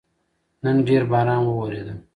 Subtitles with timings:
[0.63, 1.93] نن ډېر باران وورېده